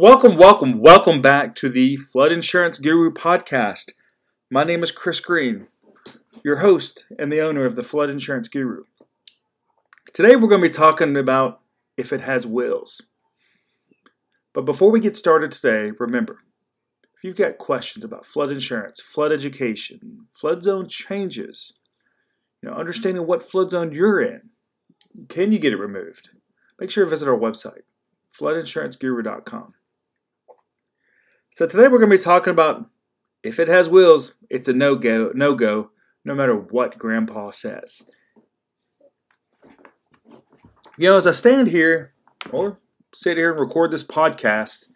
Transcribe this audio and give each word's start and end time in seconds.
Welcome, 0.00 0.36
welcome, 0.36 0.78
welcome 0.78 1.20
back 1.20 1.56
to 1.56 1.68
the 1.68 1.96
Flood 1.96 2.30
Insurance 2.30 2.78
Guru 2.78 3.10
podcast. 3.10 3.90
My 4.48 4.62
name 4.62 4.84
is 4.84 4.92
Chris 4.92 5.18
Green, 5.18 5.66
your 6.44 6.58
host 6.58 7.04
and 7.18 7.32
the 7.32 7.40
owner 7.40 7.64
of 7.64 7.74
the 7.74 7.82
Flood 7.82 8.08
Insurance 8.08 8.46
Guru. 8.46 8.84
Today 10.14 10.36
we're 10.36 10.46
going 10.46 10.60
to 10.60 10.68
be 10.68 10.72
talking 10.72 11.16
about 11.16 11.62
if 11.96 12.12
it 12.12 12.20
has 12.20 12.46
wills. 12.46 13.02
But 14.54 14.64
before 14.64 14.92
we 14.92 15.00
get 15.00 15.16
started 15.16 15.50
today, 15.50 15.90
remember 15.98 16.44
if 17.16 17.24
you've 17.24 17.34
got 17.34 17.58
questions 17.58 18.04
about 18.04 18.24
flood 18.24 18.52
insurance, 18.52 19.00
flood 19.00 19.32
education, 19.32 20.28
flood 20.30 20.62
zone 20.62 20.86
changes, 20.86 21.72
you 22.62 22.70
know, 22.70 22.76
understanding 22.76 23.26
what 23.26 23.42
flood 23.42 23.72
zone 23.72 23.90
you're 23.90 24.22
in, 24.22 24.50
can 25.28 25.50
you 25.50 25.58
get 25.58 25.72
it 25.72 25.80
removed? 25.80 26.28
Make 26.78 26.92
sure 26.92 27.02
to 27.02 27.10
visit 27.10 27.28
our 27.28 27.36
website, 27.36 27.82
floodinsuranceguru.com. 28.40 29.74
So 31.58 31.66
today 31.66 31.88
we're 31.88 31.98
going 31.98 32.08
to 32.12 32.16
be 32.16 32.22
talking 32.22 32.52
about 32.52 32.88
if 33.42 33.58
it 33.58 33.66
has 33.66 33.90
wheels, 33.90 34.34
it's 34.48 34.68
a 34.68 34.72
no 34.72 34.94
go, 34.94 35.32
no 35.34 35.56
go, 35.56 35.90
no 36.24 36.32
matter 36.32 36.54
what 36.54 36.96
Grandpa 36.96 37.50
says. 37.50 38.02
You 40.96 41.08
know, 41.08 41.16
as 41.16 41.26
I 41.26 41.32
stand 41.32 41.66
here 41.66 42.12
or 42.52 42.78
sit 43.12 43.38
here 43.38 43.50
and 43.50 43.58
record 43.58 43.90
this 43.90 44.04
podcast, 44.04 44.86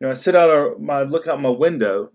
you 0.00 0.08
know, 0.08 0.10
I 0.10 0.14
sit 0.14 0.34
out 0.34 0.50
or 0.50 0.76
my 0.80 1.04
look 1.04 1.28
out 1.28 1.40
my 1.40 1.48
window 1.48 2.10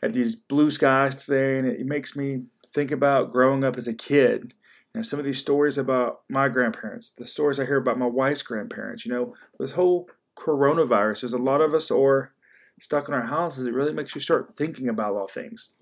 at 0.00 0.12
these 0.12 0.36
blue 0.36 0.70
skies 0.70 1.16
today, 1.16 1.58
and 1.58 1.66
it 1.66 1.84
makes 1.86 2.14
me 2.14 2.44
think 2.68 2.92
about 2.92 3.32
growing 3.32 3.64
up 3.64 3.76
as 3.76 3.88
a 3.88 3.92
kid. 3.92 4.54
You 4.94 5.00
know, 5.00 5.02
some 5.02 5.18
of 5.18 5.24
these 5.24 5.40
stories 5.40 5.76
about 5.76 6.20
my 6.28 6.48
grandparents, 6.48 7.10
the 7.10 7.26
stories 7.26 7.58
I 7.58 7.66
hear 7.66 7.78
about 7.78 7.98
my 7.98 8.06
wife's 8.06 8.42
grandparents. 8.42 9.04
You 9.04 9.12
know, 9.12 9.34
this 9.58 9.72
whole 9.72 10.08
coronavirus, 10.36 11.22
there's 11.22 11.32
a 11.32 11.38
lot 11.38 11.60
of 11.60 11.74
us 11.74 11.90
are 11.90 12.34
stuck 12.80 13.08
in 13.08 13.14
our 13.14 13.26
houses. 13.26 13.66
It 13.66 13.74
really 13.74 13.92
makes 13.92 14.14
you 14.14 14.20
start 14.20 14.56
thinking 14.56 14.88
about 14.88 15.14
all 15.14 15.26
things. 15.26 15.72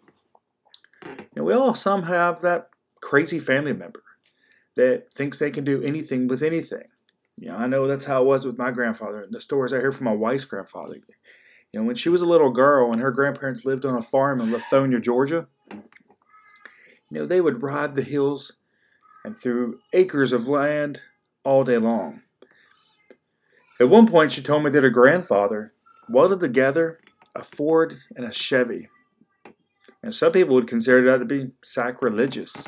Know, 1.39 1.45
we 1.45 1.53
all 1.53 1.75
some 1.75 2.05
have 2.05 2.41
that 2.43 2.71
crazy 3.01 3.39
family 3.39 3.73
member 3.73 4.03
that 4.75 5.13
thinks 5.13 5.39
they 5.39 5.51
can 5.51 5.65
do 5.65 5.83
anything 5.83 6.27
with 6.27 6.43
anything. 6.43 6.85
You 7.37 7.51
know, 7.51 7.57
I 7.57 7.69
know 7.69 7.87
that's 7.87 8.07
how 8.07 8.23
it 8.23 8.27
was 8.27 8.45
with 8.45 8.59
my 8.59 8.73
grandfather. 8.73 9.27
The 9.31 9.41
stories 9.41 9.73
I 9.73 9.79
hear 9.79 9.93
from 9.93 10.05
my 10.05 10.13
wife's 10.13 10.45
grandfather. 10.45 10.97
You 11.73 11.81
know, 11.81 11.87
when 11.87 11.95
she 11.95 12.09
was 12.09 12.23
a 12.23 12.27
little 12.27 12.51
girl 12.51 12.91
and 12.91 13.01
her 13.01 13.13
grandparents 13.13 13.65
lived 13.65 13.87
on 13.87 13.97
a 13.97 14.03
farm 14.03 14.41
in 14.41 14.49
Lithonia, 14.49 15.01
Georgia, 15.01 15.47
you 15.71 15.83
know, 17.11 17.27
they 17.27 17.41
would 17.41 17.63
ride 17.63 17.95
the 17.95 18.03
hills 18.03 18.55
and 19.25 19.37
through 19.37 19.79
acres 19.93 20.33
of 20.33 20.49
land 20.49 21.03
all 21.45 21.63
day 21.63 21.79
long. 21.79 22.23
At 23.81 23.89
one 23.89 24.09
point, 24.09 24.33
she 24.33 24.43
told 24.43 24.65
me 24.65 24.71
that 24.71 24.83
her 24.83 24.91
grandfather 24.91 25.73
welded 26.09 26.41
together 26.41 26.99
a 27.35 27.43
Ford 27.43 27.95
and 28.17 28.25
a 28.25 28.33
Chevy. 28.33 28.89
And 30.03 30.15
some 30.15 30.33
people 30.33 30.55
would 30.55 30.67
consider 30.67 31.05
that 31.05 31.19
to 31.19 31.25
be 31.25 31.51
sacrilegious. 31.63 32.67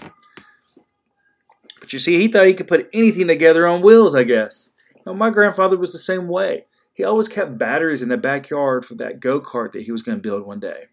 But 1.81 1.93
you 1.93 1.99
see, 1.99 2.19
he 2.19 2.29
thought 2.29 2.47
he 2.47 2.55
could 2.55 2.69
put 2.69 2.91
anything 2.93 3.29
together 3.29 3.67
on 3.67 3.83
wheels, 3.83 4.15
I 4.15 4.25
guess. 4.25 4.73
Know, 5.07 5.15
my 5.15 5.31
grandfather 5.31 5.77
was 5.77 5.93
the 5.93 5.99
same 5.99 6.29
way. 6.29 6.67
He 6.93 7.05
always 7.05 7.29
kept 7.29 7.59
batteries 7.59 8.03
in 8.03 8.11
the 8.11 8.17
backyard 8.17 8.85
for 8.85 8.95
that 8.97 9.21
go 9.21 9.41
kart 9.41 9.73
that 9.73 9.83
he 9.83 9.93
was 9.93 10.03
going 10.03 10.19
to 10.19 10.23
build 10.23 10.45
one 10.45 10.61
day. 10.61 10.87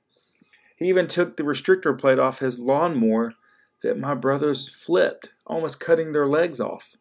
He 0.77 0.85
even 0.85 1.07
took 1.07 1.35
the 1.35 1.43
restrictor 1.43 1.97
plate 1.97 2.19
off 2.19 2.39
his 2.39 2.59
lawnmower 2.59 3.33
that 3.81 3.99
my 3.99 4.13
brothers 4.13 4.69
flipped, 4.69 5.33
almost 5.45 5.79
cutting 5.79 6.11
their 6.11 6.27
legs 6.27 6.61
off. 6.61 6.95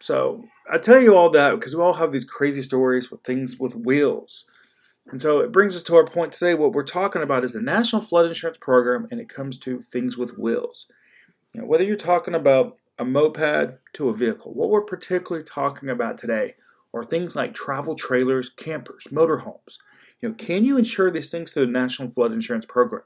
So 0.00 0.44
I 0.72 0.78
tell 0.78 0.98
you 0.98 1.14
all 1.14 1.28
that 1.30 1.50
because 1.50 1.76
we 1.76 1.82
all 1.82 1.92
have 1.92 2.12
these 2.12 2.24
crazy 2.24 2.62
stories 2.62 3.10
with 3.10 3.22
things 3.24 3.58
with 3.58 3.76
wheels. 3.76 4.46
And 5.10 5.20
so 5.20 5.40
it 5.40 5.52
brings 5.52 5.76
us 5.76 5.82
to 5.82 5.96
our 5.96 6.06
point 6.06 6.32
today. 6.32 6.54
What 6.54 6.72
we're 6.72 6.82
talking 6.82 7.22
about 7.22 7.44
is 7.44 7.52
the 7.52 7.60
National 7.60 8.00
Flood 8.00 8.24
Insurance 8.24 8.56
Program, 8.56 9.06
and 9.10 9.20
it 9.20 9.28
comes 9.28 9.58
to 9.58 9.82
things 9.82 10.16
with 10.16 10.38
wheels. 10.38 10.86
You 11.52 11.60
know, 11.60 11.66
whether 11.66 11.84
you're 11.84 11.96
talking 11.96 12.34
about 12.34 12.78
a 12.98 13.04
moped 13.04 13.80
to 13.92 14.08
a 14.08 14.14
vehicle, 14.14 14.54
what 14.54 14.70
we're 14.70 14.80
particularly 14.80 15.44
talking 15.44 15.90
about 15.90 16.16
today 16.16 16.54
are 16.94 17.04
things 17.04 17.36
like 17.36 17.52
travel 17.52 17.94
trailers, 17.94 18.48
campers, 18.48 19.08
motorhomes. 19.12 19.76
You 20.22 20.30
know, 20.30 20.34
can 20.36 20.64
you 20.64 20.78
insure 20.78 21.10
these 21.10 21.28
things 21.28 21.50
through 21.50 21.66
the 21.66 21.72
National 21.72 22.10
Flood 22.10 22.32
Insurance 22.32 22.64
Program? 22.64 23.02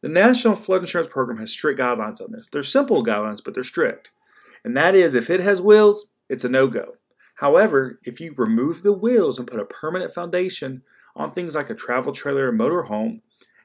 The 0.00 0.08
National 0.08 0.56
Flood 0.56 0.80
Insurance 0.80 1.12
Program 1.12 1.38
has 1.38 1.52
strict 1.52 1.78
guidelines 1.78 2.20
on 2.20 2.32
this. 2.32 2.48
They're 2.48 2.64
simple 2.64 3.04
guidelines, 3.04 3.42
but 3.44 3.54
they're 3.54 3.62
strict. 3.62 4.10
And 4.64 4.76
that 4.76 4.94
is 4.94 5.14
if 5.14 5.30
it 5.30 5.40
has 5.40 5.60
wheels, 5.60 6.10
it's 6.28 6.44
a 6.44 6.48
no 6.48 6.66
go. 6.66 6.94
However, 7.36 8.00
if 8.04 8.20
you 8.20 8.34
remove 8.36 8.82
the 8.82 8.92
wheels 8.92 9.38
and 9.38 9.46
put 9.46 9.60
a 9.60 9.64
permanent 9.64 10.12
foundation 10.12 10.82
on 11.14 11.30
things 11.30 11.54
like 11.54 11.70
a 11.70 11.74
travel 11.74 12.12
trailer 12.12 12.48
or 12.48 12.52
motorhome, 12.52 13.20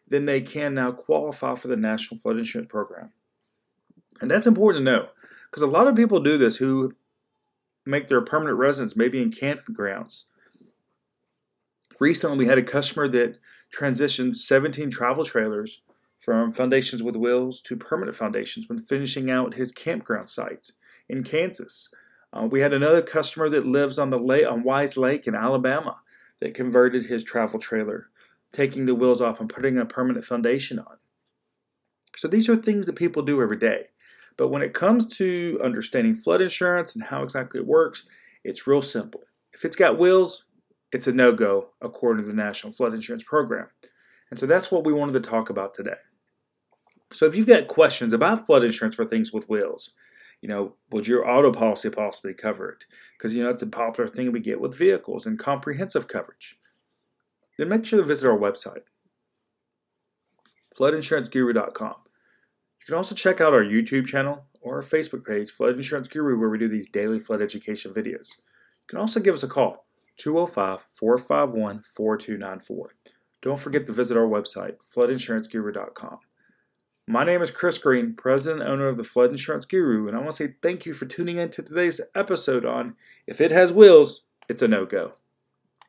then 0.07 0.25
they 0.25 0.41
can 0.41 0.75
now 0.75 0.91
qualify 0.91 1.56
for 1.56 1.68
the 1.68 1.75
National 1.75 2.19
Flood 2.19 2.38
Insurance 2.38 2.69
Program. 2.69 3.12
And 4.22 4.29
that's 4.29 4.47
important 4.47 4.85
to 4.85 4.91
know 4.91 5.07
because 5.50 5.63
a 5.63 5.68
lot 5.68 5.88
of 5.88 5.96
people 5.96 6.19
do 6.19 6.38
this 6.38 6.57
who 6.57 6.94
make 7.85 8.07
their 8.07 8.22
permanent 8.22 8.57
residence 8.57 8.95
maybe 8.95 9.22
in 9.22 9.31
campgrounds. 9.31 10.24
Recently, 12.00 12.38
we 12.38 12.45
had 12.45 12.57
a 12.57 12.63
customer 12.63 13.07
that 13.09 13.38
transitioned 13.75 14.35
17 14.35 14.90
travel 14.90 15.25
trailers 15.25 15.81
from 16.19 16.53
foundations 16.53 17.03
with 17.03 17.16
wheels 17.16 17.59
to 17.62 17.75
permanent 17.75 18.16
foundations 18.16 18.69
when 18.69 18.80
finishing 18.80 19.30
out 19.30 19.56
his 19.56 19.72
campground 19.72 20.30
site 20.30 20.72
in 21.09 21.24
Kansas. 21.24 21.90
Uh, 22.33 22.45
we 22.45 22.61
had 22.61 22.73
another 22.73 23.01
customer 23.01 23.47
that 23.49 23.66
lives 23.66 23.99
on 23.99 24.09
the 24.09 24.17
lake 24.17 24.47
on 24.47 24.63
Weiss 24.63 24.97
Lake 24.97 25.27
in 25.27 25.35
Alabama 25.35 26.01
that 26.39 26.55
converted 26.55 27.05
his 27.05 27.23
travel 27.23 27.59
trailer, 27.59 28.07
taking 28.51 28.85
the 28.85 28.95
wheels 28.95 29.21
off 29.21 29.39
and 29.39 29.49
putting 29.49 29.77
a 29.77 29.85
permanent 29.85 30.25
foundation 30.25 30.79
on. 30.79 30.97
So 32.16 32.27
these 32.27 32.49
are 32.49 32.55
things 32.55 32.85
that 32.85 32.95
people 32.95 33.21
do 33.21 33.41
every 33.41 33.57
day. 33.57 33.88
But 34.35 34.47
when 34.47 34.63
it 34.63 34.73
comes 34.73 35.05
to 35.17 35.59
understanding 35.63 36.16
flood 36.16 36.41
insurance 36.41 36.95
and 36.95 37.05
how 37.05 37.21
exactly 37.21 37.59
it 37.59 37.67
works, 37.67 38.05
it's 38.44 38.65
real 38.65 38.81
simple. 38.81 39.21
If 39.53 39.63
it's 39.63 39.75
got 39.75 40.00
wheels, 40.00 40.45
it's 40.91 41.07
a 41.07 41.13
no 41.13 41.31
go 41.31 41.69
according 41.81 42.23
to 42.23 42.29
the 42.29 42.35
National 42.35 42.73
Flood 42.73 42.94
Insurance 42.94 43.23
Program. 43.23 43.67
And 44.29 44.39
so 44.39 44.47
that's 44.47 44.71
what 44.71 44.83
we 44.83 44.94
wanted 44.94 45.13
to 45.13 45.29
talk 45.29 45.51
about 45.51 45.75
today. 45.75 45.97
So 47.11 47.27
if 47.27 47.35
you've 47.35 47.47
got 47.47 47.67
questions 47.67 48.13
about 48.13 48.47
flood 48.47 48.63
insurance 48.63 48.95
for 48.95 49.05
things 49.05 49.31
with 49.31 49.47
wheels, 49.47 49.91
you 50.43 50.49
know, 50.49 50.73
would 50.91 51.07
your 51.07 51.25
auto 51.25 51.53
policy 51.53 51.89
possibly 51.89 52.33
cover 52.33 52.67
it? 52.67 52.83
Because, 53.17 53.33
you 53.33 53.41
know, 53.41 53.49
it's 53.49 53.61
a 53.61 53.67
popular 53.67 54.09
thing 54.09 54.29
we 54.29 54.41
get 54.41 54.59
with 54.59 54.77
vehicles 54.77 55.25
and 55.25 55.39
comprehensive 55.39 56.09
coverage. 56.09 56.59
Then 57.57 57.69
make 57.69 57.85
sure 57.85 58.01
to 58.01 58.05
visit 58.05 58.29
our 58.29 58.37
website, 58.37 58.81
floodinsuranceguru.com. 60.77 61.95
You 61.95 62.85
can 62.85 62.95
also 62.95 63.15
check 63.15 63.39
out 63.39 63.53
our 63.53 63.63
YouTube 63.63 64.05
channel 64.05 64.47
or 64.59 64.75
our 64.75 64.81
Facebook 64.81 65.25
page, 65.25 65.49
Flood 65.49 65.77
Insurance 65.77 66.09
Guru, 66.09 66.37
where 66.37 66.49
we 66.49 66.57
do 66.57 66.67
these 66.67 66.89
daily 66.89 67.19
flood 67.19 67.41
education 67.41 67.93
videos. 67.93 68.35
You 68.35 68.87
can 68.89 68.99
also 68.99 69.21
give 69.21 69.35
us 69.35 69.43
a 69.43 69.47
call, 69.47 69.85
205 70.17 70.87
451 70.93 71.83
4294. 71.83 72.95
Don't 73.41 73.59
forget 73.61 73.87
to 73.87 73.93
visit 73.93 74.17
our 74.17 74.27
website, 74.27 74.75
floodinsuranceguru.com. 74.93 76.19
My 77.07 77.25
name 77.25 77.41
is 77.41 77.51
Chris 77.51 77.77
Green, 77.77 78.13
president 78.13 78.61
and 78.61 78.71
owner 78.71 78.87
of 78.87 78.95
the 78.95 79.03
Flood 79.03 79.31
Insurance 79.31 79.65
Guru, 79.65 80.07
and 80.07 80.15
I 80.15 80.21
want 80.21 80.31
to 80.31 80.47
say 80.47 80.55
thank 80.61 80.85
you 80.85 80.93
for 80.93 81.05
tuning 81.05 81.37
in 81.37 81.49
to 81.49 81.61
today's 81.61 81.99
episode 82.15 82.65
on 82.65 82.95
If 83.27 83.41
It 83.41 83.51
Has 83.51 83.73
Wheels, 83.73 84.21
It's 84.47 84.61
a 84.61 84.69
No 84.69 84.85
Go. 84.85 85.11